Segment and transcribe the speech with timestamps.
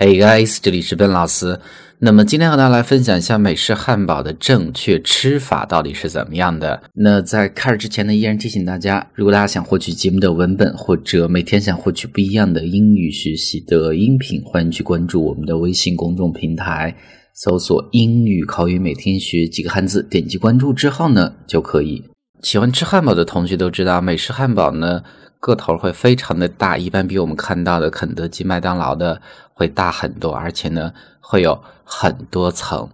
[0.00, 1.58] Hey guys，这里是笨老师。
[1.98, 6.80] 那么今天和大家来分享一下美式汉堡的正确吃法到底是怎么样的。
[6.94, 16.94] 那在开始之前呢，依然提醒大家，如果大家想获取节目的文本，或者每天想获取不一样的英语学习的音频，欢迎去关注我们的微信公众平台，
[17.34, 22.04] 搜索“英语口语每天学几个汉字”，点击关注之后呢，就可以。
[22.44, 25.02] 喜欢吃汉堡的同学都知道，美式汉堡呢。
[25.40, 29.22] 个头会非常的大，一般比我们看到的肯德基、麦当劳的
[29.58, 32.88] 会大很多，而且呢会有很多层。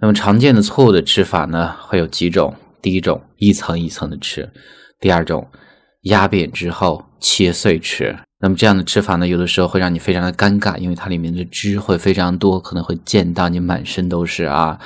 [0.00, 4.48] 那么常见的错误的吃法呢会有几种：第一种一层一层的吃；
[4.98, 5.46] 第二种
[6.04, 8.16] 压扁之后切碎吃。
[8.38, 14.80] 那么这样的吃法呢，有的时候会让你非常的尴尬，因为它里面的汁会非常多，可能会溅到你满身都是啊。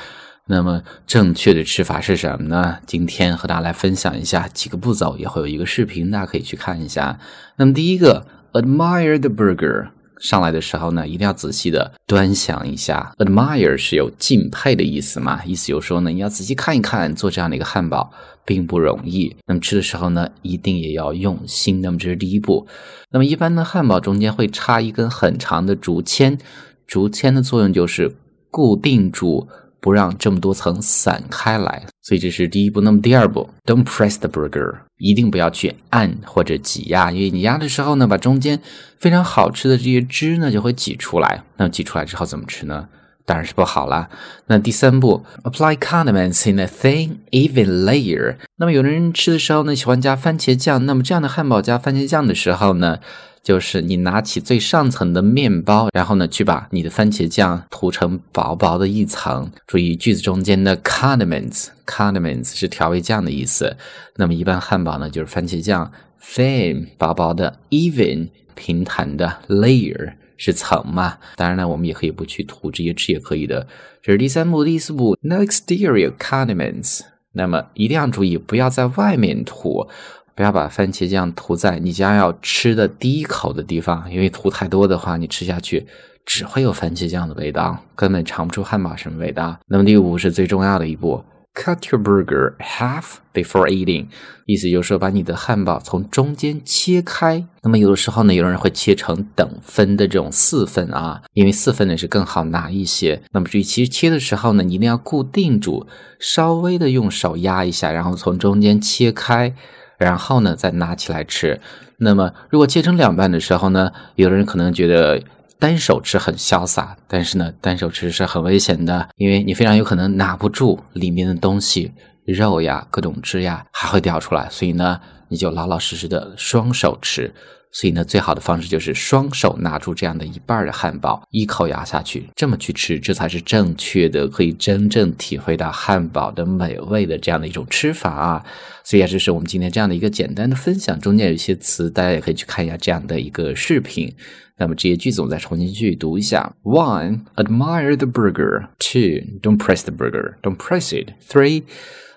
[0.47, 2.79] 那么正确的吃法是什么呢？
[2.85, 7.21] 今天和大家来分享一下几个步骤，也会有一个视频，大家可以去看一下。
[7.57, 9.89] 那么第一个，admire the burger，
[10.21, 13.13] 上来的时候呢，一定要仔细的端详一下。
[13.19, 15.43] admire 是有敬佩的意思嘛？
[15.45, 18.13] 意思有说呢，你要仔细看一看，做这样的一个汉堡
[18.45, 19.35] 并不容易。
[19.47, 21.81] 那么吃的时候呢，一定也要用心。
[21.81, 22.67] 那么这是第一步。
[23.11, 26.39] 那么一般呢，汉堡中间会插一根很长的竹签，
[26.87, 28.15] 竹签的作用就是
[28.51, 29.49] 固定住。
[29.83, 32.81] 不让这么多层散开来，所以这是第一步。
[32.81, 38.61] 那么第二步，Don't press the burger，一定不要去按或者挤压，因为你压的时候呢，把中间
[38.99, 41.45] 非常好吃的这些汁呢就会挤出来。
[41.57, 42.89] 那么挤出来之后怎么吃呢？
[43.25, 44.09] 当然是不好啦。
[44.47, 48.37] 那第三步，Apply condiments in a thin, even layer。
[48.57, 50.85] 那么有的人吃的时候呢，喜欢加番茄酱。
[50.87, 52.99] 那么这样的汉堡加番茄酱的时候呢？
[53.43, 59.51] 就是你拿起最上层的面包，然后呢，去把你的番茄酱涂成薄薄的一层。
[59.67, 63.79] 注意句子中间的 condiments，condiments 是调味酱的意思。
[64.17, 65.91] 那么一般汉堡呢，就是番茄酱
[66.23, 71.19] ，thin 薄薄的，even 平坦的，layer 是层嘛。
[71.37, 73.67] 当然呢，我们也可以不去涂，直接吃也可以的。
[74.01, 77.03] 这是第三步，第四步，no exterior condiments。
[77.33, 79.87] 那么一定要注意，不要在外面涂。
[80.35, 85.87] 不要把番茄酱涂在你将要吃的第一口的地方，因为涂太多的话，你吃下去
[86.25, 89.59] 只会有番茄酱的味道，根本尝不出汉堡什么味道。
[89.67, 91.23] 那么第五是最重要的一步
[91.55, 94.07] ，cut your burger half before eating，
[94.47, 97.47] 意思就是说把你的汉堡从中间切开。
[97.63, 103.23] 那么有的时候呢，有人会切成等分的这种四份啊，因为四份呢是更好拿一些。
[103.33, 105.87] 那么注意，其实切的时候呢，你一定要固定住，
[106.19, 109.55] 稍微的用手压一下，然后从中间切开。
[109.99, 111.61] 然后呢，再拿起来吃。
[111.99, 115.23] 那么，如果切成两半的时候呢，有的人可能觉得
[115.61, 121.93] 单手吃很潇洒，但是呢，单手吃是很危险的，因为你非常有可能拿不住里面的东西，
[122.25, 124.49] 肉呀、各种汁呀还会掉出来。
[124.49, 127.33] 所以呢，你就老老实实的双手吃。
[127.73, 138.45] 所以呢，最好的方式就是双手拿住这样的一半的汉堡，一口咬下去，这么去吃，这才是正确的，可以真正体会到汉堡的美味的这样的一种吃法啊。
[138.83, 144.13] 所以啊，这是我们今天这样的一个简单的分享，中间有一些词，大家也可以去看一下这样的一个视频。
[144.57, 148.67] 那么这些句子我再重新去读一下：One, admire the burger.
[148.79, 150.35] Two, don't press the burger.
[150.43, 151.13] Don't press it.
[151.27, 151.63] Three,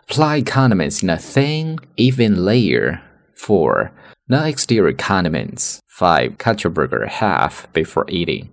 [0.09, 2.99] apply condiments in a thin, even layer.
[3.35, 3.91] Four.
[4.29, 5.81] No exterior condiments.
[5.88, 6.38] 5.
[6.38, 8.50] Cut your burger half before eating.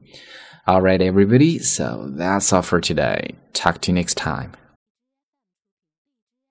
[0.66, 3.34] Alright, everybody, so that's all for today.
[3.52, 4.52] Talk to you next time.